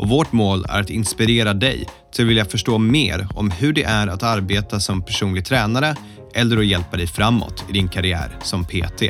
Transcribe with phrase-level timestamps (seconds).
[0.00, 3.82] och vårt mål är att inspirera dig till att vilja förstå mer om hur det
[3.82, 5.96] är att arbeta som personlig tränare
[6.34, 9.02] eller att hjälpa dig framåt i din karriär som PT.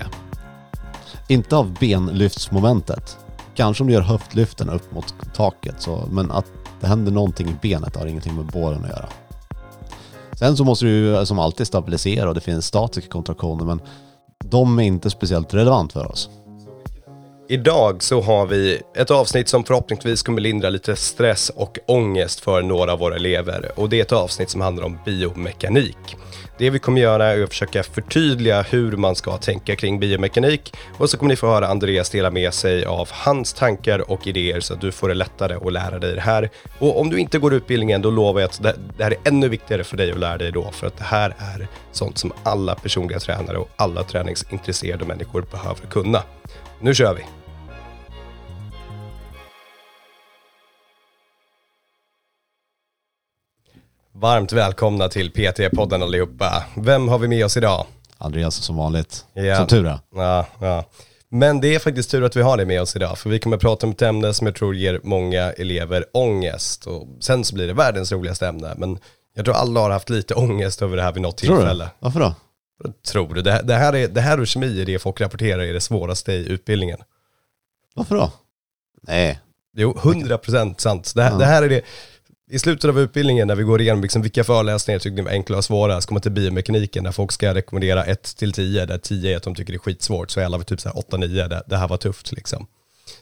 [1.28, 3.16] Inte av benlyftsmomentet.
[3.55, 6.47] Kanske om du gör höftlyften upp mot taket, så, men att
[6.80, 9.09] det händer någonting i benet har ingenting med bålen att göra.
[10.33, 13.80] Sen så måste du som alltid stabilisera och det finns statiska kontraktioner men
[14.45, 16.30] de är inte speciellt relevant för oss.
[17.52, 22.62] Idag så har vi ett avsnitt som förhoppningsvis kommer lindra lite stress och ångest för
[22.62, 23.70] några av våra elever.
[23.74, 26.16] Och det är ett avsnitt som handlar om biomekanik.
[26.58, 31.10] Det vi kommer göra är att försöka förtydliga hur man ska tänka kring biomekanik och
[31.10, 34.75] så kommer ni få höra Andreas dela med sig av hans tankar och idéer så
[34.75, 36.50] att du får det lättare att lära dig det här.
[36.78, 38.62] Och om du inte går utbildningen då lovar jag att
[38.97, 41.34] det här är ännu viktigare för dig att lära dig då för att det här
[41.38, 46.22] är sånt som alla personliga tränare och alla träningsintresserade människor behöver kunna.
[46.80, 47.39] Nu kör vi!
[54.20, 56.64] Varmt välkomna till PT-podden allihopa.
[56.76, 57.86] Vem har vi med oss idag?
[58.18, 59.24] Andreas som vanligt.
[59.34, 59.56] Ja.
[59.56, 59.98] Som tur är.
[60.14, 60.84] Ja, ja.
[61.28, 63.56] Men det är faktiskt tur att vi har dig med oss idag, för vi kommer
[63.56, 66.86] att prata om ett ämne som jag tror ger många elever ångest.
[66.86, 68.98] Och sen så blir det världens roligaste ämne, men
[69.34, 71.84] jag tror alla har haft lite ångest över det här vid något Tror tillfälle.
[71.84, 71.91] du?
[71.98, 72.34] Varför då?
[73.08, 73.42] Tror du?
[73.42, 76.32] Det, det, här är, det här och kemi är det folk rapporterar är det svåraste
[76.32, 76.98] i utbildningen.
[77.94, 78.32] Varför då?
[79.02, 79.41] Nej.
[79.76, 81.12] Jo, 100% sant.
[81.14, 81.38] Det här, Ja.
[81.38, 81.80] det här är det,
[82.51, 85.56] i slutet av utbildningen när vi går igenom liksom vilka föreläsningar tyckte ni var enkla
[85.56, 88.98] och svåra, så kommer man till biomekaniken där folk ska rekommendera 1 till 10, där
[88.98, 91.62] 10 är att de tycker det är skitsvårt, så är alla var typ 8-9, det,
[91.67, 92.66] det här var tufft liksom.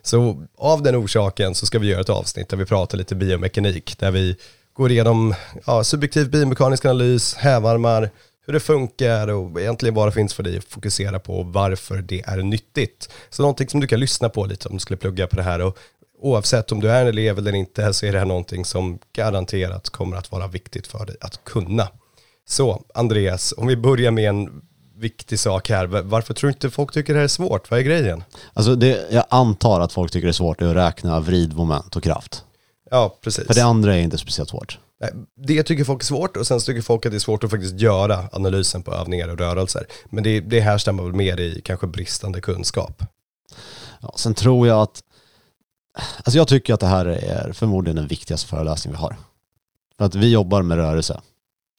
[0.03, 3.99] Så av den orsaken så ska vi göra ett avsnitt där vi pratar lite biomekanik,
[3.99, 4.37] där vi
[4.73, 5.35] går igenom
[5.67, 8.11] ja, subjektiv biomekanisk analys, hävarmar,
[8.47, 12.23] hur det funkar och egentligen vad det finns för dig att fokusera på varför det
[12.27, 13.09] är nyttigt.
[13.31, 15.61] Så någonting som du kan lyssna på lite om du skulle plugga på det här
[15.61, 15.79] och
[16.21, 19.91] oavsett om du är en elev eller inte så är det här någonting som garanterat
[19.91, 21.89] kommer att vara viktigt för dig att kunna.
[22.49, 24.63] Så Andreas, om vi börjar med en
[24.99, 25.87] viktig sak här.
[25.87, 27.71] Varför tror du inte folk tycker det här är svårt?
[27.71, 28.23] Vad är grejen?
[28.53, 32.45] Alltså det, jag antar att folk tycker det är svårt att räkna vridmoment och kraft.
[32.91, 33.47] Ja, precis.
[33.47, 34.79] För det andra är inte speciellt svårt.
[35.37, 37.81] Det tycker folk är svårt och sen tycker folk att det är svårt att faktiskt
[37.81, 39.87] göra analysen på övningar och rörelser.
[40.11, 43.03] Men det, det härstammar väl mer i kanske bristande kunskap.
[44.01, 45.01] Ja, sen tror jag att,
[46.17, 49.17] alltså jag tycker att det här är förmodligen den viktigaste föreläsningen vi har.
[49.99, 51.21] För att vi jobbar med rörelse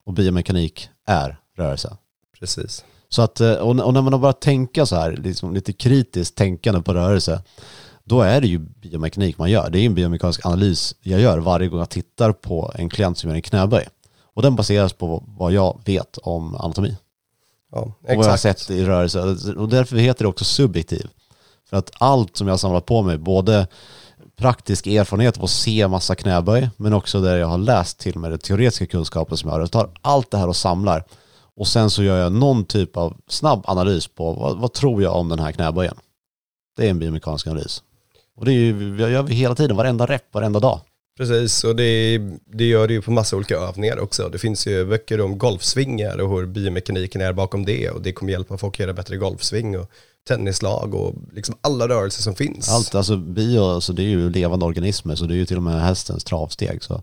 [0.06, 1.97] och biomekanik är rörelse.
[2.40, 2.85] Precis.
[3.09, 6.81] Så att, eh, och när man har börjat tänka så här, liksom lite kritiskt tänkande
[6.81, 7.41] på rörelse,
[8.03, 9.69] då är det ju biomekanik man gör.
[9.69, 13.29] Det är en biomekanisk analys jag gör varje gång jag tittar på en klient som
[13.29, 13.88] gör en knäböj.
[14.34, 16.97] Och den baseras på vad jag vet om anatomi.
[17.72, 18.59] Ja, Och vad jag har exakt.
[18.59, 19.22] sett i rörelse.
[19.58, 21.08] Och därför heter det också subjektiv.
[21.69, 23.68] För att allt som jag har samlat på mig, både
[24.40, 28.32] praktisk erfarenhet av att se massa knäböj, men också där jag har läst till med
[28.32, 29.62] det teoretiska kunskapen som jag har.
[29.62, 31.04] Jag tar allt det här och samlar.
[31.56, 35.16] Och sen så gör jag någon typ av snabb analys på vad, vad tror jag
[35.16, 35.96] om den här knäböjen.
[36.78, 37.84] Det är en biomekanisk analys.
[38.36, 40.80] Och det är ju, gör vi hela tiden, varenda rep, varenda dag.
[41.18, 44.30] Precis, och det, det gör det ju på massa olika övningar också.
[44.30, 48.32] Det finns ju böcker om golfsvingar och hur biomekaniken är bakom det och det kommer
[48.32, 49.92] hjälpa folk att göra bättre golfsving och
[50.29, 52.69] tennislag och liksom alla rörelser som finns.
[52.69, 55.63] Allt, alltså bio, alltså det är ju levande organismer, så det är ju till och
[55.63, 56.84] med hästens travsteg.
[56.84, 57.01] Så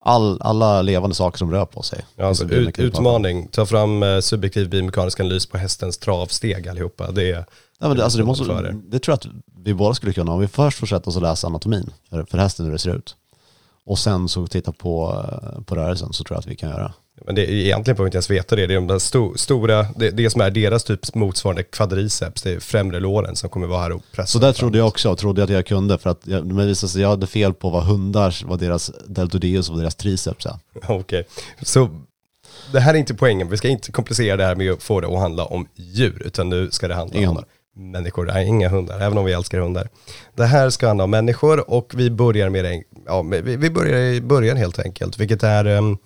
[0.00, 2.04] all, alla levande saker som rör på sig.
[2.16, 7.10] Ja, alltså, ut, utmaning, ta fram eh, subjektiv biomekanisk analys på hästens travsteg allihopa.
[7.10, 7.44] Det är,
[7.82, 9.26] Ja, men det, alltså det, måste, det tror jag att
[9.64, 10.32] vi båda skulle kunna.
[10.32, 12.96] Om vi först får sätta oss och läsa anatomin för, för hästen hur det ser
[12.96, 13.16] ut.
[13.84, 16.92] Och sen så titta på, eh, på rörelsen så tror jag att vi kan göra.
[17.26, 18.66] Men det, egentligen behöver inte ens veta det.
[18.66, 22.60] Det är de sto, stora, det, det som är deras typ motsvarande kvadriceps, det är
[22.60, 24.26] främre låren som kommer vara här och pressa.
[24.26, 26.90] Så där trodde jag också, trodde att jag kunde för att jag, men det visade
[26.90, 30.46] sig att jag hade fel på vad hundars, vad deras deltoideus och vad deras triceps
[30.46, 30.54] är.
[30.88, 31.26] Okej,
[31.62, 31.88] så
[32.72, 33.48] det här är inte poängen.
[33.48, 36.48] Vi ska inte komplicera det här med att få det att handla om djur, utan
[36.48, 37.48] nu ska det handla Inga om hundar.
[37.76, 38.26] människor.
[38.26, 39.88] Nej, inga hundar, även om vi älskar hundar.
[40.36, 44.20] Det här ska handla om människor och vi börjar med, en, ja, vi börjar i
[44.20, 45.98] början helt enkelt, vilket är um,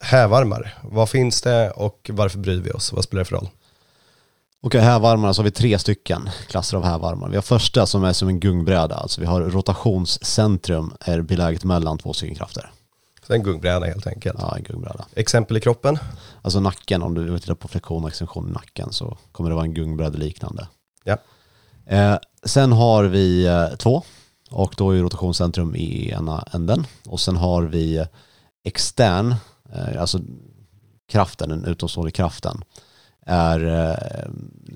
[0.00, 0.74] hävarmar.
[0.82, 2.92] Vad finns det och varför bryr vi oss?
[2.92, 3.48] Vad spelar det för roll?
[4.60, 7.28] Okej, hävarmarna så har vi tre stycken klasser av hävarmar.
[7.28, 11.98] Vi har första som är som en gungbräda, alltså vi har rotationscentrum är beläget mellan
[11.98, 12.70] två stycken krafter.
[13.26, 14.36] Så en gungbräda helt enkelt.
[14.38, 15.06] Ja, en gungbräda.
[15.14, 15.98] Exempel i kroppen?
[16.42, 19.64] Alltså nacken, om du tittar på flexion och extension i nacken så kommer det vara
[19.64, 20.68] en gungbräda liknande.
[21.04, 21.16] Ja.
[21.86, 24.02] Eh, sen har vi eh, två
[24.50, 28.06] och då är rotationscentrum i ena änden och sen har vi eh,
[28.64, 29.34] extern,
[29.98, 30.20] alltså
[31.08, 32.64] kraften, den utomstående kraften
[33.26, 34.28] är eh,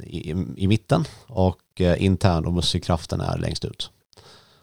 [0.06, 3.90] i, i mitten och eh, intern och muskelkraften är längst ut.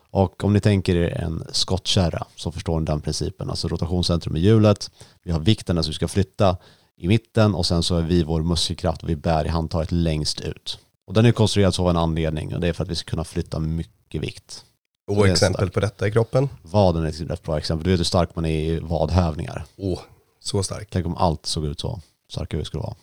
[0.10, 3.50] Och om ni tänker er en skottkärra så förstår ni den principen.
[3.50, 4.92] Alltså rotationscentrum i hjulet,
[5.24, 6.58] vi har vikten som vi ska flytta
[6.98, 10.42] i mitten och sen så är vi vår muskelkraft och vi bär i handtaget längst
[10.42, 10.80] ut.
[11.08, 13.10] Och den är konstruerad så av en anledning och det är för att vi ska
[13.10, 14.64] kunna flytta mycket vikt.
[15.08, 16.50] Och exempel på detta i kroppen?
[16.62, 17.84] Vaden är ett bra exempel.
[17.84, 19.66] Du vet hur stark man är i vadhävningar.
[19.76, 20.00] Åh,
[20.48, 20.88] så stark.
[20.92, 22.96] Tänk om allt såg ut så starka vi skulle vara.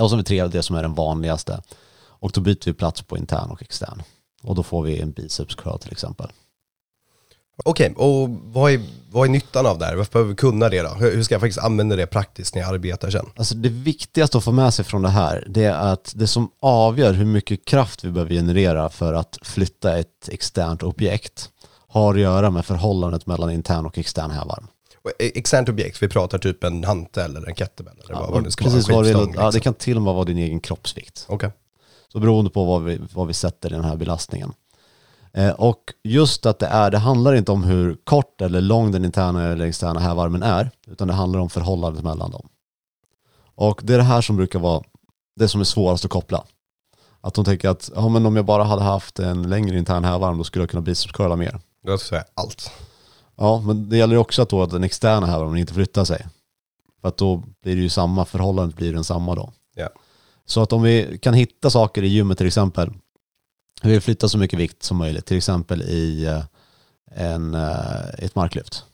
[0.00, 1.62] Och så har vi tre, det som är den vanligaste.
[2.04, 4.02] Och då byter vi plats på intern och extern.
[4.42, 6.28] Och då får vi en biceps curl till exempel.
[7.64, 8.80] Okej, och vad är,
[9.10, 9.96] vad är nyttan av det här?
[9.96, 10.88] Varför behöver vi kunna det då?
[10.88, 13.26] Hur hur ska jag faktiskt använda det praktiskt när jag arbetar sen?
[13.36, 16.50] Alltså det viktigaste att få med sig från det här, det är att det som
[16.60, 21.50] avgör hur mycket kraft vi behöver generera för att flytta ett externt objekt
[21.88, 24.66] har att göra med förhållandet mellan intern och extern hävarm.
[25.02, 28.44] Och e- Externt objekt, vi pratar typ en hantel eller en kettlebell eller vad, vad
[28.44, 28.96] det ska precis vara.
[28.96, 29.60] vad det, skivstång, ja, det liksom.
[29.60, 31.26] kan till och med vara din egen kroppsvikt.
[31.28, 31.50] Okej.
[32.08, 34.52] Så beroende på vad vi, vad vi sätter i den här belastningen.
[35.32, 39.04] Eh, och just att det är, det handlar inte om hur kort eller lång den
[39.04, 42.48] interna eller externa hävarmen är, utan det handlar om förhållandet mellan dem.
[43.54, 44.82] Och det är det här som brukar vara
[45.36, 46.44] det som är svårast att koppla.
[47.20, 50.38] Att de tänker att ja, men om jag bara hade haft en längre intern hävarm
[50.38, 51.60] då skulle jag kunna bicepscurla mer.
[51.86, 52.72] Då säger jag allt.
[53.36, 56.26] Ja, men det gäller också att, då att den externa hävarmen inte flyttar sig.
[57.00, 59.52] För att då blir det ju samma, förhållandet blir densamma då.
[59.74, 59.88] Ja.
[60.46, 62.90] Så att om vi kan hitta saker i gymmet till exempel,
[63.82, 66.44] vi vill flytta så mycket vikt som möjligt, till exempel i eh,
[67.14, 68.84] en, eh, ett marklyft,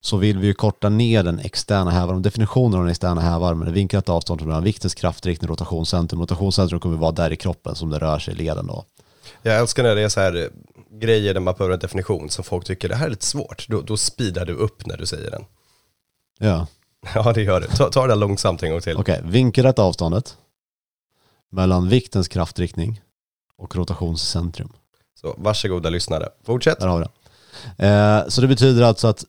[0.00, 2.22] så vill vi ju korta ner den externa hävarmen.
[2.22, 6.20] Definitionen av den externa hävarmen är vinklat avstånd mellan viktens kraftriktning och rotationscentrum.
[6.20, 8.84] Rotationscentrum kommer vara där i kroppen som det rör sig i leden då.
[9.42, 10.50] Jag älskar när det är så här
[11.00, 13.68] grejer där man behöver en definition som folk tycker det här är lite svårt.
[13.68, 15.44] Då, då speedar du upp när du säger den.
[16.38, 16.66] Ja.
[17.14, 17.66] Ja, det gör du.
[17.66, 18.96] Ta, ta det långsamt en gång till.
[18.96, 20.36] Okej, vinkelrätta avståndet
[21.50, 23.00] mellan viktens kraftriktning
[23.56, 24.72] och rotationscentrum.
[25.20, 26.28] Så varsågoda lyssnare.
[26.44, 26.80] Fortsätt.
[26.80, 27.86] Där har vi det.
[27.86, 29.24] Eh, så det betyder alltså att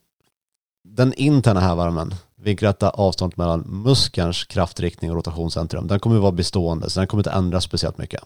[0.84, 6.90] den interna hävarmen, vinkelrätta avståndet mellan muskelns kraftriktning och rotationscentrum, den kommer att vara bestående,
[6.90, 8.24] så den kommer inte ändras speciellt mycket.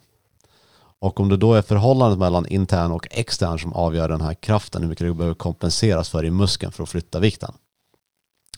[0.99, 4.81] Och om det då är förhållandet mellan intern och extern som avgör den här kraften,
[4.81, 7.53] hur mycket det behöver kompenseras för i muskeln för att flytta vikten,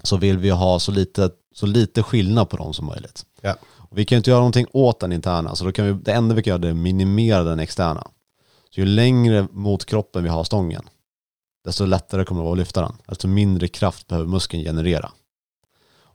[0.03, 3.25] så vill vi ha så lite, så lite skillnad på dem som möjligt.
[3.41, 3.56] Ja.
[3.63, 6.12] Och vi kan ju inte göra någonting åt den interna, så då kan vi, det
[6.13, 8.07] enda vi kan göra är att minimera den externa.
[8.69, 10.89] Så ju längre mot kroppen vi har stången,
[11.65, 12.95] desto lättare kommer det vara att lyfta den.
[13.07, 15.12] Desto mindre kraft behöver muskeln generera.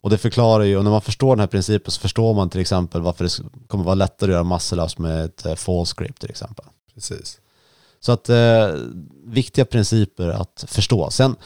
[0.04, 2.60] Och det förklarar ju, och när man förstår den här principen så förstår man till
[2.60, 6.30] exempel varför det kommer vara lättare att göra muscle-ups med ett eh, fall script till
[6.30, 6.64] exempel.
[6.94, 7.40] Precis.
[8.00, 8.68] Så att eh,
[9.24, 11.10] viktiga principer att förstå.
[11.10, 11.36] Sen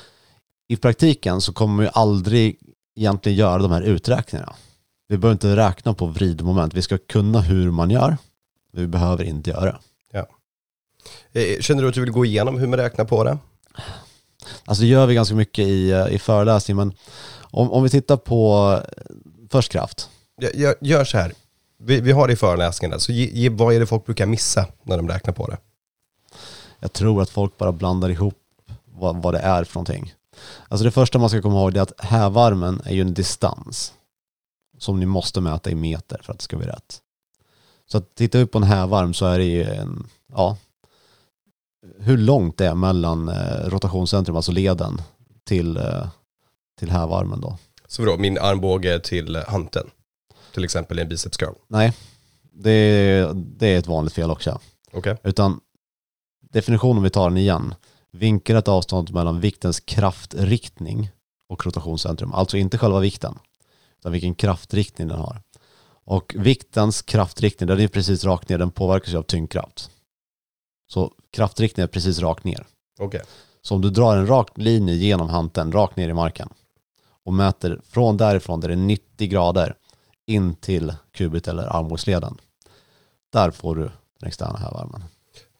[0.68, 2.58] i praktiken så kommer man ju aldrig
[2.96, 4.54] egentligen göra de här uträkningarna.
[5.08, 6.74] Vi behöver inte räkna på vridmoment.
[6.74, 8.16] Vi ska kunna hur man gör,
[8.72, 9.78] vi behöver inte göra det.
[11.32, 13.38] Eh, Känner du att du vill gå igenom hur man räknar på det?
[14.64, 16.94] Alltså det gör vi ganska mycket i, eh, i föreläsning, men
[17.50, 19.02] om, om vi tittar på eh,
[19.50, 20.10] först kraft.
[20.40, 21.32] Jag, jag, gör så här.
[21.78, 24.66] Vi, vi har det i föreläsningarna, så ge, ge, vad är det folk brukar missa
[24.82, 25.58] när de räknar på det?
[26.80, 28.38] Jag tror att folk bara blandar ihop
[28.84, 30.14] vad, vad det är för någonting.
[30.68, 33.92] Alltså det första man ska komma ihåg är att hävarmen är ju en distans
[34.78, 37.00] som ni måste mäta i meter för att det ska bli rätt.
[37.86, 40.56] Så att titta upp på en hävarm så är det ju en, ja,
[41.98, 45.02] hur långt det är mellan eh, rotationscentrum, alltså leden,
[45.44, 46.06] till, eh,
[46.78, 47.58] till hävarmen då.
[47.86, 49.90] Så vadå, min armbåge till hanteln?
[50.54, 51.54] Till exempel i en biceps curl.
[51.68, 51.92] Nej,
[52.52, 54.60] det, är- det är ett vanligt fel också.
[54.92, 55.16] Okej.
[55.24, 55.60] Utan
[56.40, 57.74] definitionen, vi tar den igen,
[58.12, 61.10] vinkelrätt avstånd mellan viktens kraftriktning
[61.48, 62.32] och rotationscentrum.
[62.32, 63.38] Alltså inte själva vikten,
[63.98, 65.42] utan vilken kraftriktning den har.
[66.04, 69.90] Och viktens kraftriktning, den är precis rakt ner, den påverkas ju av tyngdkraft.
[70.90, 72.66] Så kraftriktningen är precis rakt ner.
[73.00, 73.22] Okej.
[73.62, 76.48] Så om du drar en rak linje genom hanteln, rakt ner i marken
[77.28, 79.74] och mäter från därifrån där det är 90 grader
[80.26, 82.38] in till kubit eller armbågsleden.
[83.32, 83.82] Där får du
[84.20, 85.04] den externa hävarmen.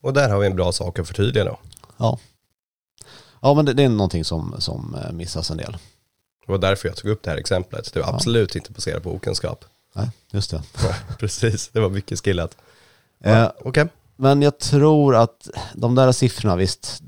[0.02, 1.58] Och där har vi en bra sak att förtydliga då.
[3.40, 5.72] Ja men det, det är någonting som, som eh, missas en del.
[6.46, 7.90] Det var därför jag tog upp det här exemplet.
[7.94, 8.14] Det var Ja.
[8.14, 9.64] absolut inte baserat på okunskap.
[9.94, 10.62] Nej, just det.
[11.18, 12.56] Precis, det var mycket skillat.
[13.20, 13.86] Eh, Okej.
[14.16, 17.02] men jag tror att de där siffrorna, visst,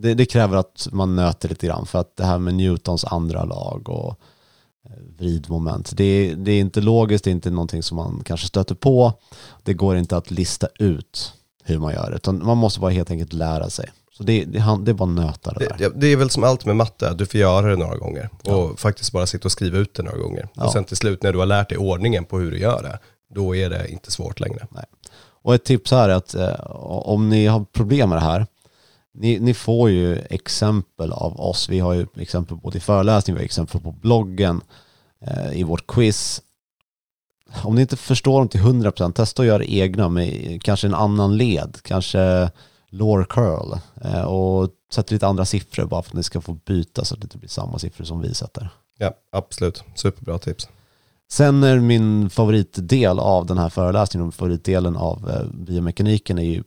[0.00, 3.44] det, det kräver att man nöter lite grann för att det här med Newtons andra
[3.44, 4.16] lag och
[4.86, 8.74] eh, vridmoment, det, det är inte logiskt, det är inte någonting som man kanske stöter
[8.74, 9.12] på.
[9.62, 11.32] Det går inte att lista ut
[11.64, 13.90] hur man gör, utan man måste bara helt enkelt lära sig.
[14.12, 15.90] Så det, det, det är bara nöta det där.
[15.94, 18.30] Det, är väl som allt med matte, att du får göra det några gånger.
[18.42, 18.54] Ja.
[18.54, 20.48] Och faktiskt bara sitta och skriva ut det några gånger.
[20.54, 20.64] Ja.
[20.64, 22.98] Och sen till slut när du har lärt dig ordningen på hur du gör det,
[23.34, 24.66] då är det inte svårt längre.
[25.42, 26.54] Och ett tips här är att eh,
[26.86, 28.46] om ni har problem med det här,
[29.14, 31.68] ni, ni får ju exempel av oss.
[31.68, 34.60] Vi har ju exempel både i föreläsning, vi har exempel på bloggen,
[35.20, 36.42] eh, i vårt quiz.
[37.64, 41.36] Om ni inte förstår dem till 100%, testa att göra egna med kanske en annan
[41.36, 42.50] led, kanske
[42.90, 43.72] lore curl
[44.04, 47.20] eh, och sätt lite andra siffror bara för att ni ska få byta så att
[47.20, 48.68] det inte blir samma siffror som vi sätter.
[48.98, 49.84] Ja, absolut.
[49.94, 50.68] Superbra tips.
[51.30, 56.62] Sen är min favoritdel av den här föreläsningen och favoritdelen av eh, biomekaniken är ju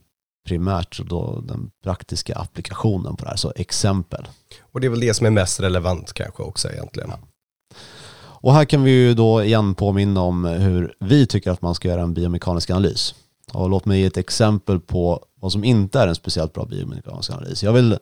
[0.45, 4.27] primärt då den praktiska applikationen på det här, så exempel.
[4.61, 7.09] Och det är väl det som är mest relevant kanske också egentligen.
[7.09, 7.19] Ja.
[8.43, 11.87] Och här kan vi ju då igen påminna om hur vi tycker att man ska
[11.87, 13.15] göra en biomekanisk analys.
[13.53, 17.31] Och låt mig ge ett exempel på vad som inte är en speciellt bra biomekanisk
[17.31, 17.63] analys.
[17.63, 17.97] Jag vill,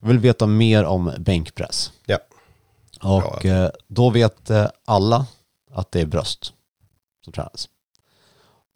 [0.00, 1.92] jag vill veta mer om bänkpress.
[2.06, 2.18] Ja.
[3.02, 3.50] Och Bra.
[3.50, 4.50] eh, då vet
[4.84, 5.26] alla
[5.72, 6.52] att det är bröst
[7.24, 7.68] som tränas.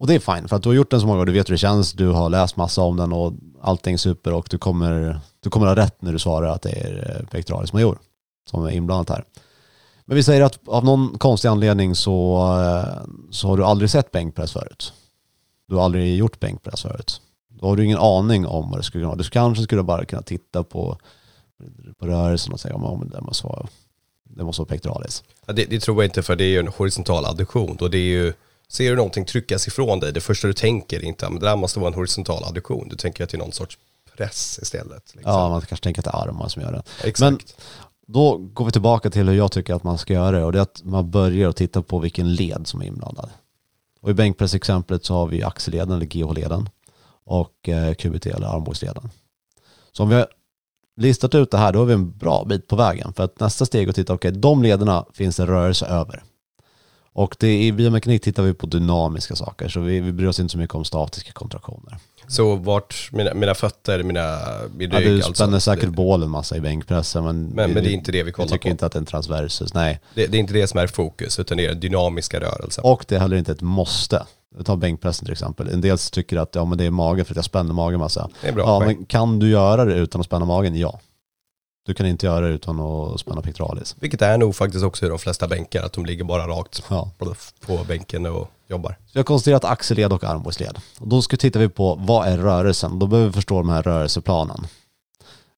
[0.01, 1.49] Och det är fine, för att du har gjort den så många gånger, du vet
[1.49, 4.57] hur det känns, du har läst massa om den och allting är super och du
[4.57, 7.99] kommer, du kommer ha rätt när du svarar att det är eh, pectoralis major
[8.49, 9.25] som är inblandat här.
[10.05, 14.11] Men vi säger att av någon konstig anledning så, eh, så har du aldrig sett
[14.11, 14.93] bänkpress förut.
[15.67, 17.21] Du har aldrig gjort bänkpress förut.
[17.49, 19.17] Då har du ingen aning om vad det skulle kunna vara.
[19.17, 20.97] Du kanske skulle bara kunna titta på,
[21.99, 23.67] på rörelsen och säga om oh, det måste vara,
[24.23, 25.23] det måste vara pectoralis.
[25.45, 27.97] Ja, det, det tror jag inte för det är ju en horisontal addition och det
[27.97, 28.33] är ju
[28.71, 31.55] Ser du någonting tryckas ifrån dig, det första du tänker är inte att det där
[31.55, 32.87] måste vara en horisontal adduktion.
[32.89, 33.77] Du tänker att det är någon sorts
[34.17, 35.15] press istället.
[35.15, 35.31] Liksom.
[35.31, 36.83] Ja, man kanske tänker att det är armar som gör det.
[37.07, 37.19] Exakt.
[37.19, 37.39] Men
[38.07, 40.59] då går vi tillbaka till hur jag tycker att man ska göra det och det
[40.59, 43.29] är att man börjar att titta på vilken led som är inblandad.
[44.01, 46.69] Och i bänkpressexemplet så har vi axelleden eller GH-leden
[47.25, 49.09] och eh, QBT eller armbågsleden.
[49.91, 50.27] Så om vi har
[50.97, 53.65] listat ut det här då har vi en bra bit på vägen för att nästa
[53.65, 56.23] steg är att titta, okej de lederna finns det rörelse över.
[57.13, 60.51] Och det, i biomekanik tittar vi på dynamiska saker så vi, vi bryr oss inte
[60.51, 61.97] så mycket om statiska kontraktioner.
[62.27, 64.37] Så vart mina, mina fötter, mina,
[64.75, 65.33] min Ja, rygg du alltså.
[65.33, 68.27] spänner säkert det, bålen massa i bänkpressen men, men, men det är inte det vi
[68.29, 68.71] jag kollar tycker på.
[68.71, 69.99] inte att det är en transversus, nej.
[70.15, 72.83] Det, det är inte det som är fokus utan det är dynamiska rörelsen.
[72.83, 74.25] Och det är heller inte ett måste.
[74.65, 75.67] Ta bänkpressen till exempel.
[75.69, 78.29] En del tycker att ja, men det är magen för att jag spänner magen massa.
[78.41, 80.75] Det är bra Ja, men kan du göra det utan att spänna magen?
[80.75, 80.99] Ja.
[81.85, 83.95] Du kan inte göra det utan att spänna pectoralis.
[83.99, 87.11] Vilket är nog faktiskt också i de flesta bänkar, att de ligger bara rakt Ja.
[87.65, 88.89] på bänken och jobbar.
[89.05, 90.77] Så vi har konstaterat axelled och armbågsled.
[90.99, 92.99] Och då ska tittar vi på vad är rörelsen?
[92.99, 94.67] Då behöver vi förstå de här rörelseplanen.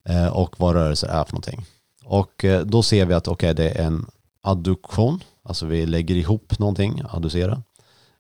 [0.10, 1.65] Eh, och vad rörelser är för någonting.
[2.06, 4.06] Och eh, då ser vi att okej, det är en
[4.42, 5.24] adduktion.
[5.44, 7.63] Alltså vi lägger ihop någonting, adducera.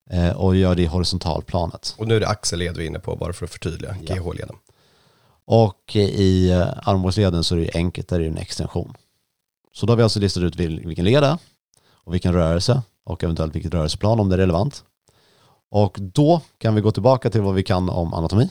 [0.09, 1.95] Eh, och gör det i horisontalplanet.
[1.97, 4.15] Och nu är det axelled vi är inne på, bara för att förtydliga, Ja.
[4.15, 4.55] GH-leden.
[5.45, 8.93] Och i eh, armbågsleden så är det ju enkelt, där är det en extension.
[9.73, 11.37] Så då har vi alltså listat ut vilken led det är
[11.91, 14.83] och vilken rörelse och eventuellt vilket rörelseplan om det är relevant.
[15.71, 18.49] Och då kan vi gå tillbaka till vad vi kan om anatomi,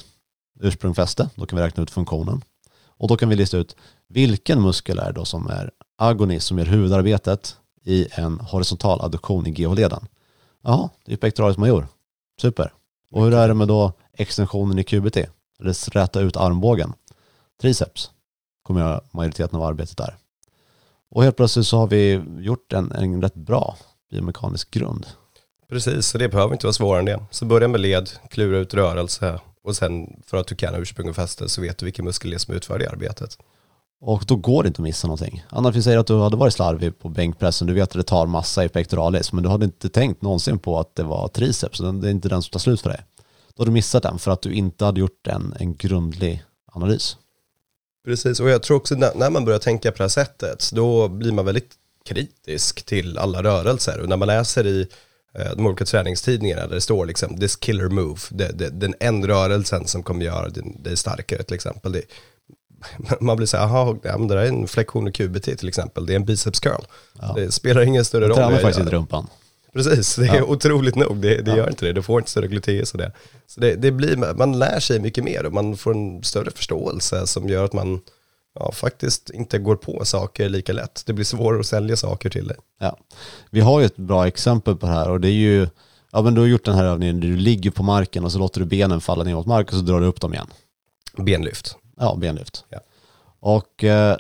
[0.61, 2.43] ursprung, fäste, då kan vi räkna ut funktionen.
[3.03, 3.77] Och då kan vi lista ut
[4.09, 9.47] vilken muskel är det då som är agonist, som gör huvudarbetet i en horisontal adduktion
[9.47, 10.07] i GH-leden.
[10.63, 11.87] Ja, det är pectoralis major.
[12.41, 12.73] Super.
[13.11, 15.17] Och hur är det med då extensionen i QBT?
[15.63, 16.93] Eller räta ut armbågen.
[17.61, 18.11] Triceps
[18.63, 20.17] kommer göra majoriteten av arbetet där.
[21.11, 23.77] Och helt plötsligt så har vi gjort en, en rätt bra
[24.11, 25.07] biomekanisk grund.
[25.69, 27.25] Precis, så det behöver inte vara svårare än det.
[27.31, 31.17] Så börja med led, klura ut rörelse och sen för att du kan ursprung och
[31.17, 33.39] fäste så vet du vilken muskel som utför det arbetet.
[34.01, 35.45] Och då går det inte att missa någonting.
[35.49, 38.27] Annars vi säger att du hade varit slarvig på bänkpressen, du vet att det tar
[38.27, 41.87] massa i pectoralis, men du hade inte tänkt någonsin på att det var triceps, det
[41.87, 43.01] är inte den som tar slut för dig.
[43.55, 47.17] Då har du missat den för att du inte hade gjort en, en grundlig analys.
[48.05, 51.09] Precis, och jag tror också när, när man börjar tänka på det här sättet, då
[51.09, 51.71] blir man väldigt
[52.05, 54.01] kritisk till alla rörelser.
[54.01, 54.89] Och när man läser i
[55.39, 59.27] eh, de olika träningstidningarna där det står liksom this killer move, det, det, den en
[59.27, 61.93] rörelsen som kommer göra dig- starkare till exempel.
[61.93, 62.03] Det,
[63.21, 66.13] man blir så här, jaha, det där är en flexion i QBT till exempel, det
[66.13, 66.83] är en biceps curl.
[67.21, 67.33] Ja.
[67.37, 68.37] Det spelar ingen större Jag roll.
[68.37, 68.85] tränar jag faktiskt gör.
[68.85, 69.27] inte rumpan.
[69.73, 70.43] Precis, det är Ja.
[70.45, 71.17] otroligt nog.
[71.17, 71.57] Det, det Ja.
[71.57, 71.93] gör inte det.
[71.93, 73.13] Du får inte större gluteus och det.
[73.47, 77.27] Så det, det blir, man lär sig mycket mer och man får en större förståelse
[77.27, 78.01] som gör att man
[78.55, 81.03] ja, faktiskt inte går på saker lika lätt.
[81.07, 82.57] Det blir svårare att sälja saker till dig.
[82.81, 82.97] Ja.
[83.51, 85.69] Vi har ju ett bra exempel på det här och det är ju,
[86.13, 88.39] ja men du har gjort den här övningen där du ligger på marken och så
[88.39, 90.47] låter du benen falla ner mot marken och så drar du upp dem igen.
[91.17, 91.77] Benlyft.
[91.97, 92.65] Ja, benlyft.
[92.69, 92.79] Ja.
[93.41, 94.17] Och eh,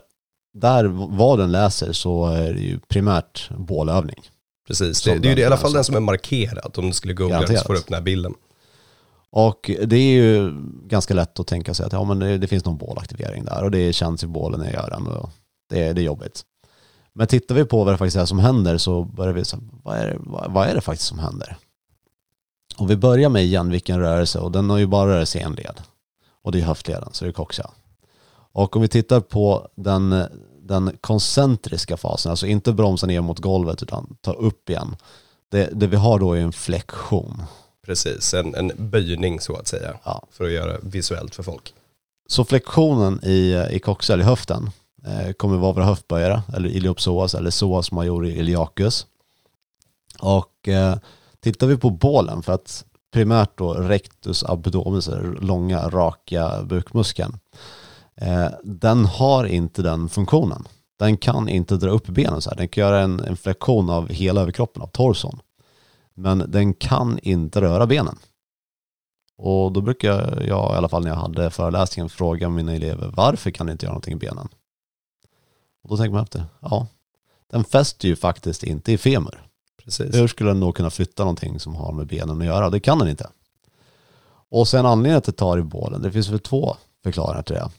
[0.54, 0.84] där
[1.16, 4.20] vad den läser så är det ju primärt bålövning.
[4.66, 6.78] Precis, det, det är ju det, i alla fall den som är markerad.
[6.78, 7.66] Om du skulle googla den så Garanterat.
[7.66, 8.34] får du upp den här bilden.
[9.30, 10.54] Och det är ju
[10.86, 13.70] ganska lätt att tänka sig att ja, men det, det finns någon bålaktivering där och
[13.70, 15.30] det känns i bålen när jag gör den och
[15.70, 16.42] det, det är jobbigt.
[17.12, 19.96] Men tittar vi på vad det faktiskt är som händer så börjar vi så vad
[19.96, 21.56] är det, vad, vad är det faktiskt som händer?
[22.76, 25.52] Och vi börjar med igen vilken rörelse och den har ju bara rörelse i en
[25.52, 25.80] led.
[26.42, 27.70] Och det är höftleden så det är koxa.
[28.52, 30.24] Och om vi tittar på den,
[30.72, 34.96] den koncentriska fasen, alltså inte bromsa ner mot golvet utan ta upp igen.
[35.50, 37.42] Det, det vi har då är en flexion.
[37.86, 39.94] Precis, en, en böjning så att säga.
[40.04, 40.26] Ja.
[40.30, 41.74] För att göra visuellt för folk.
[42.26, 44.70] Så flexionen i, i koxel i höften
[45.06, 49.06] eh, kommer vara våra höftböjare, eller iliopsoas eller psoas major iliacus.
[50.20, 50.96] Och eh,
[51.40, 57.38] tittar vi på bålen, för att primärt då rectus abdominis, den långa raka bukmuskeln,
[58.62, 60.68] den har inte den funktionen.
[60.98, 62.56] Den kan inte dra upp benen så här.
[62.56, 65.40] Den kan göra en, en flexion av hela överkroppen, av torson.
[66.14, 68.18] Men den kan inte röra benen.
[69.36, 73.50] Och då brukar jag, i alla fall när jag hade föreläsningen, fråga mina elever varför
[73.50, 74.48] kan ni inte göra någonting i benen?
[75.82, 76.86] Och då tänker man efter, ja,
[77.50, 79.46] den fäster ju faktiskt inte i femur.
[79.84, 80.14] Precis.
[80.14, 82.70] Hur skulle den då kunna flytta någonting som har med benen att göra?
[82.70, 83.30] Det kan den inte.
[84.48, 87.70] Och sen anledningen att det tar i bålen, det finns väl två förklaringar till det.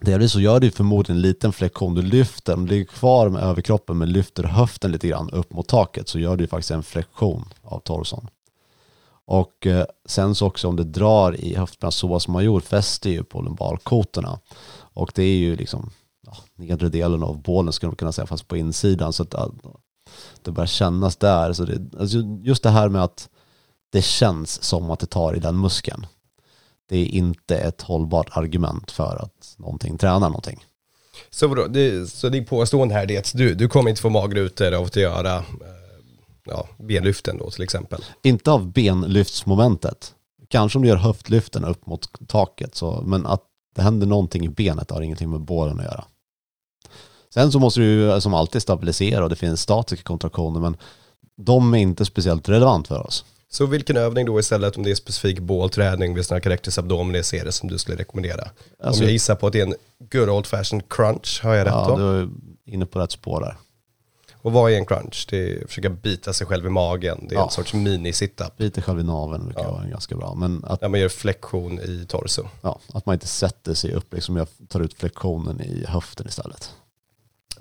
[0.00, 3.42] Delvis så gör du förmodligen en liten flexion, du lyfter, om du ligger kvar med
[3.42, 7.44] överkroppen men lyfter höften lite grann upp mot taket så gör du faktiskt en flexion
[7.62, 8.28] av torson.
[9.24, 13.10] Och eh, sen så också om det drar i höftbland så som man gjort fäster
[13.10, 14.40] ju på lumbalkotorna.
[14.94, 15.90] Och det är ju liksom
[16.26, 19.12] ja, nedre delen av bålen skulle man kunna säga, fast på insidan.
[19.12, 19.34] Så att
[20.42, 21.52] det börjar kännas där.
[21.52, 23.28] Så det, alltså just det här med att
[23.92, 26.06] det känns som att det tar i den muskeln.
[26.90, 30.64] Det är inte ett hållbart argument för att någonting tränar någonting.
[31.30, 34.84] Så, det, så ditt påstående här är att du, du kommer inte få magrutor av
[34.84, 35.42] att göra eh,
[36.44, 38.04] ja, benlyften då till exempel.
[38.22, 40.14] Inte av benlyftsmomentet.
[40.48, 42.74] Kanske om du gör höftlyften upp mot taket.
[42.74, 43.42] Så, men att
[43.74, 46.04] det händer någonting i benet har ingenting med bålen att göra.
[47.34, 50.76] Sen så måste du som alltid stabilisera och det finns statiska kontraktioner men
[51.36, 53.24] de är inte speciellt relevant för oss.
[53.52, 57.44] Så vilken övning då istället om det är specifik bålträning, vi snackar rectus abdominis, är
[57.44, 58.48] det som du skulle rekommendera?
[58.82, 59.74] Alltså- om jag gissar på att det är en
[60.12, 61.96] good old fashioned crunch, har jag rätt Ja, då?
[61.96, 62.28] du är
[62.64, 63.56] inne på rätt spår där.
[64.42, 65.26] Och vad är en crunch?
[65.30, 67.44] Det är att försöka bita sig själv i magen, det är Ja.
[67.44, 68.56] en sorts mini-sit-up.
[68.56, 69.70] Biter själv i naveln brukar Ja.
[69.72, 70.34] vara ganska bra.
[70.34, 72.42] Men att, När man gör flexion i torso.
[72.62, 76.70] ja, att man inte sätter sig upp, liksom jag tar ut flexionen i höften istället.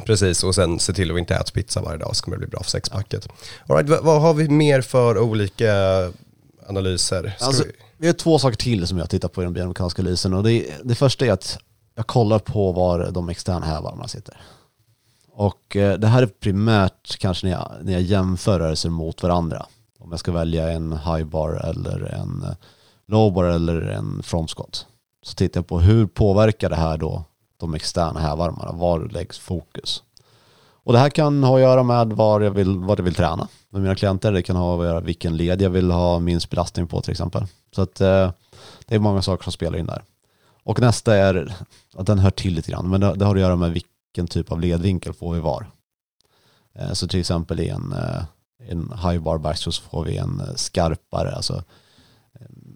[0.06, 2.48] Precis, och sen se till att inte äta pizza varje dag så kommer det bli
[2.50, 3.28] bra för sexpacket.
[3.68, 5.74] All right, vad, vad har vi mer för olika
[6.68, 7.34] analyser?
[7.38, 10.02] Ska Alltså, vi- vi har två saker till som jag tittar på i den biomekaniska
[10.02, 10.34] analysen.
[10.34, 11.58] Och det, det första är att
[11.96, 14.42] jag kollar på var de externa hävarmarna sitter.
[15.32, 19.66] Och eh, det här är primärt kanske när jag, när jag jämför rörelser mot varandra.
[20.00, 22.46] Om jag ska välja en high bar eller en
[23.08, 24.86] low bar eller en front squat.
[25.24, 27.24] Så tittar jag på hur påverkar det här då
[27.60, 28.72] de externa hävarmarna?
[28.72, 30.04] Var läggs fokus?
[30.84, 33.48] Och det här kan ha att göra med vad jag vill, vad jag vill träna
[33.70, 34.32] med mina klienter.
[34.32, 37.46] Det kan ha att göra vilken led jag vill ha minst belastning på till exempel.
[37.76, 38.32] Så att eh,
[38.86, 40.04] det är många saker som spelar in där.
[40.64, 41.56] Och nästa är,
[41.94, 44.52] att den hör till lite grann, men det, det har att göra med vilken typ
[44.52, 45.66] av ledvinkel får vi var.
[46.76, 48.24] Eh, så till exempel i en, eh,
[48.70, 51.64] en high bar back så får vi en eh, skarpare, alltså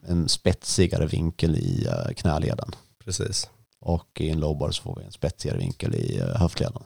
[0.07, 2.71] en spetsigare vinkel i eh, knäleden.
[3.05, 3.49] Precis.
[3.85, 6.83] Och i en low bar så får vi en spetsigare vinkel i eh, höftleden.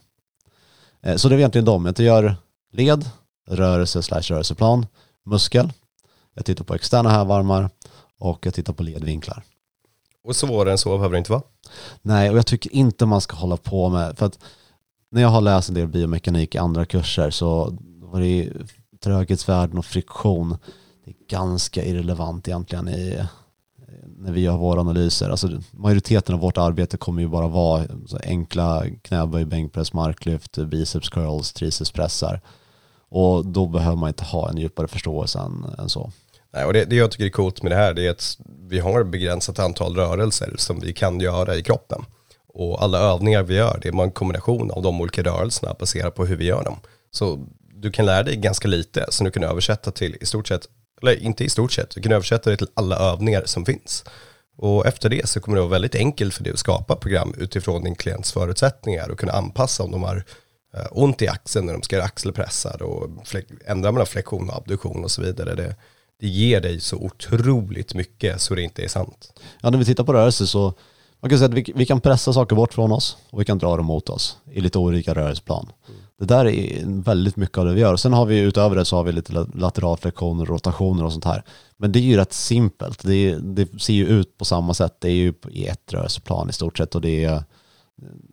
[1.02, 1.86] Eh, Så det är egentligen de.
[1.86, 2.36] Jag gör
[2.74, 3.10] led,
[3.50, 4.86] rörelse slash rörelseplan,
[5.26, 5.74] muskel.
[6.34, 7.70] Jag tittar på externa hävarmar
[8.20, 9.44] och jag tittar på ledvinklar.
[10.24, 11.42] Och svårare än så behöver det inte vara.
[12.02, 14.40] Nej, och jag tycker inte man ska hålla på med, för att
[15.12, 18.54] när jag har läst en del biomekanik i andra kurser så var det ju
[19.04, 20.58] tröghetsvärden och friktion,
[21.06, 23.24] det är ganska irrelevant egentligen i,
[24.18, 25.30] när vi gör våra analyser.
[25.30, 27.86] Alltså majoriteten av vårt arbete kommer ju bara vara
[28.24, 32.42] enkla knäböj, bänkpress, marklyft, biceps curls, tricepspressar.
[33.10, 36.12] Och då behöver man inte ha en djupare förståelse än, än så.
[36.54, 38.38] Nej, och det, det jag tycker är coolt med det här det är att
[38.70, 42.06] vi har ett begränsat antal rörelser som vi kan göra i kroppen.
[42.54, 46.16] Och alla övningar vi gör, det är bara en kombination av de olika rörelserna baserat
[46.16, 46.80] på hur vi gör dem.
[47.12, 50.68] Så du kan lära dig ganska lite som du kan översätta till i stort sett,
[51.02, 54.04] eller inte i stort sett, du kan översätta det till alla övningar som finns.
[54.58, 57.84] Och efter det så kommer det vara väldigt enkelt för dig att skapa program utifrån
[57.84, 60.24] din klients förutsättningar och kunna anpassa om de har
[60.74, 63.10] eh, ont i axeln när de ska göra axelpressar och
[63.66, 65.56] ändra mellan flexion och abduktion och så vidare.
[65.56, 65.76] Det,
[66.20, 69.42] det ger dig så otroligt mycket så det inte är sant.
[69.62, 70.74] Ja, när vi tittar på rörelse så
[71.20, 73.58] Man kan säga att vi, vi kan pressa saker bort från oss och vi kan
[73.58, 75.68] dra dem mot oss i lite olika rörelseplan.
[76.20, 77.96] Det där är väldigt mycket av det vi gör.
[77.96, 81.44] Sen har vi utöver det så har vi lite lateralflektioner, rotationer och sånt här.
[81.78, 83.04] Men det är ju rätt simpelt.
[83.04, 84.96] Det, det, ser ju ut på samma sätt.
[85.00, 87.44] Det är ju i ett rörelseplan i stort sett och det är,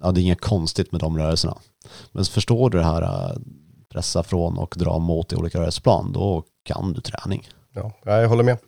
[0.00, 1.58] ja, det är inget konstigt med de rörelserna.
[2.12, 3.36] Men förstår du det här äh,
[3.92, 7.48] pressa från och dra mot i olika rörelseplan, då kan du träning.
[7.74, 8.58] Ja, jag håller med.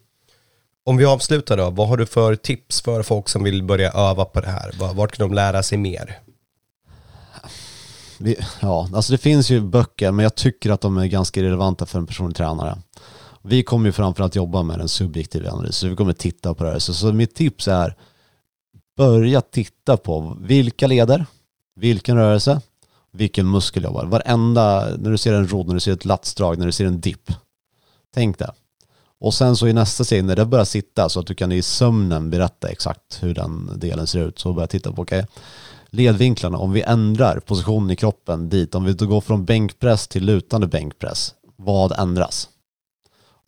[0.85, 4.24] Om vi avslutar då, vad har du för tips för folk som vill börja öva
[4.24, 4.94] på det här?
[4.94, 6.18] Vart kan de lära sig mer?
[8.18, 11.87] Vi, ja, alltså det finns ju böcker, men jag tycker att de är ganska relevanta
[11.87, 12.79] för en personlig tränare.
[13.42, 16.92] Vi kommer ju framförallt jobba med en subjektiv analys, så vi kommer titta på rörelser.
[16.92, 17.94] Så mitt tips är,
[18.96, 21.26] börja titta på vilka leder,
[21.76, 22.61] vilken rörelse,
[23.12, 24.05] vilken muskel jobbar.
[24.05, 27.00] Varenda, när du ser en rodd, när du ser ett latsdrag, när du ser en
[27.00, 27.33] dipp.
[28.14, 28.50] Tänk det.
[29.20, 31.62] Och sen så i nästa steg när det börjar sitta så att du kan i
[31.62, 35.33] sömnen berätta exakt hur den delen ser ut så börja titta på okej, okay,
[35.90, 40.25] ledvinklarna, om vi ändrar positionen i kroppen dit, om vi då går från bänkpress till
[40.25, 42.49] lutande bänkpress, vad ändras?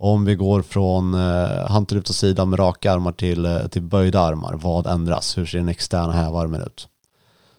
[0.01, 4.55] Om vi går från eh, hantellyft sidan med raka armar till, eh, till böjda armar,
[4.55, 5.39] vad ändras?
[5.39, 6.89] Hur ser den externa hävarmen ut?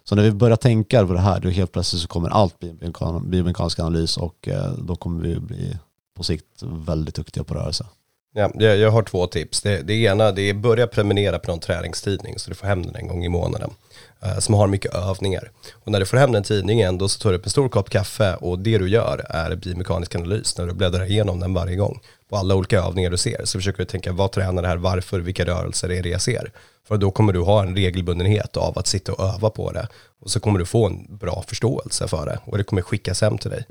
[0.03, 2.77] Så när vi börjar tänka på det här, då helt plötsligt så kommer allt bli
[3.23, 5.77] biomekanisk analys och eh, då kommer vi bli
[6.17, 7.85] på sikt väldigt duktiga på rörelse.
[8.33, 9.61] Ja, jag, jag har två tips.
[9.61, 12.95] Det, det ena det är börja prenumerera på någon träningstidning så du får hem den
[12.95, 13.71] en gång i månaden.
[14.21, 15.51] Eh, som har mycket övningar.
[15.73, 17.89] Och när du får hem den tidningen då så tar du upp en stor kopp
[17.89, 21.99] kaffe och det du gör är biomekanisk analys när du bläddrar igenom den varje gång.
[22.29, 25.19] På alla olika övningar du ser så försöker du tänka vad tränar det här, varför,
[25.19, 26.51] vilka rörelser är det jag ser.
[26.87, 29.87] För då kommer du ha en regelbundenhet av att sitta och öva på det.
[30.21, 33.37] Och så kommer du få en bra förståelse för det och det kommer skickas hem
[33.37, 33.65] till dig.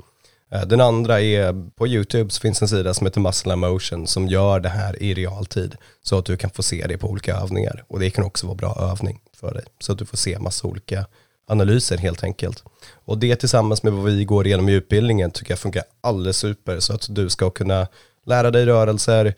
[0.51, 4.27] Eh, den andra är på YouTube så finns en sida som heter Muscle Motion som
[4.27, 7.83] gör det här i realtid så att du kan få se det på olika övningar
[7.87, 10.67] och det kan också vara bra övning för dig så att du får se massa
[10.67, 11.05] olika
[11.47, 12.63] analyser helt enkelt.
[13.05, 16.79] Och det tillsammans med vad vi går igenom i utbildningen tycker jag funkar alldeles super
[16.79, 17.87] så att du ska kunna
[18.25, 19.33] lära dig rörelser,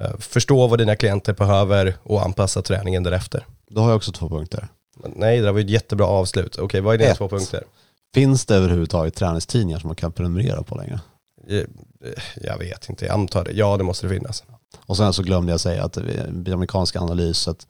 [0.00, 3.46] eh, förstå vad dina klienter behöver och anpassa träningen därefter.
[3.70, 4.68] Då har jag också två punkter.
[5.16, 6.58] Nej, det var ju ett jättebra avslut.
[6.58, 7.64] Okej, vad är dina två punkter?
[8.14, 11.00] Finns det överhuvudtaget träningstidningar som man kan prenumerera på längre?
[11.46, 11.64] Jag,
[12.42, 13.52] jag vet inte, jag antar det.
[13.52, 14.44] Ja, det måste det finnas.
[14.86, 15.98] Och sen så glömde jag säga att
[16.30, 17.66] biomekaniska analys, att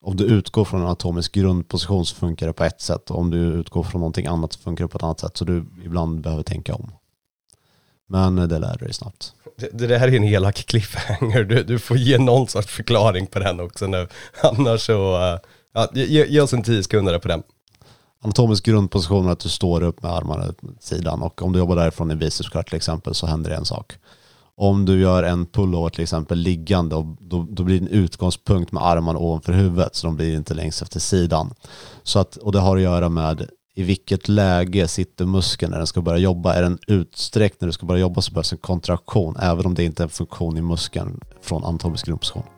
[0.00, 3.30] om du utgår från en anatomisk grundposition så funkar det på ett sätt och om
[3.30, 6.20] du utgår från någonting annat så funkar det på ett annat sätt så du ibland
[6.20, 6.92] behöver tänka om.
[8.08, 9.32] Men det lär du dig snabbt.
[9.56, 13.38] Det, det där är en elak cliffhanger, du, du får ge någon sorts förklaring på
[13.38, 14.08] den också nu.
[14.42, 14.92] Annars så,
[15.74, 17.42] ja, ge, ge oss en tio sekunder på den
[18.24, 21.76] anatomisk grundposition är att du står upp med armarna på sidan och om du jobbar
[21.76, 23.92] därifrån i biceps till exempel så händer det en sak.
[24.56, 28.72] Om du gör en pullover till exempel liggande och då, då blir det en utgångspunkt
[28.72, 31.54] med armarna ovanför huvudet så de blir inte längst efter sidan.
[32.02, 35.86] Så att, och det har att göra med i vilket läge sitter muskeln när den
[35.86, 36.54] ska börja jobba.
[36.54, 39.84] Är den utsträckt när du ska börja jobba så behövs en kontraktion även om det
[39.84, 42.57] inte är en funktion i muskeln från anatomisk grundposition.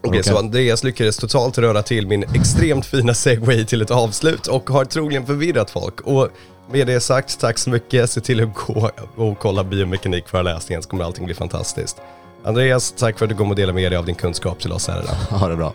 [0.00, 4.46] Okej, okay, så Andreas lyckades totalt röra till min extremt fina segway till ett avslut
[4.46, 6.00] och har troligen förvirrat folk.
[6.00, 6.28] Och
[6.72, 8.10] med det sagt, tack så mycket.
[8.10, 11.96] Se till att gå och kolla biomekanikföreläsningen så kommer allting bli fantastiskt.
[12.44, 14.88] Andreas, tack för att du kom och delade med dig av din kunskap till oss
[14.88, 15.38] här idag.
[15.38, 15.74] Ha det bra.